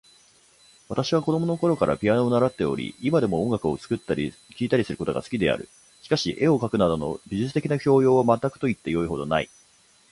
[0.89, 5.69] 私は子供のころからピアノを習っており、今でも音楽を作ったり聴いたりすることが好きである。
[6.01, 9.49] しかし、絵を描くなどの美術的な教養は全くと言ってよいほどない。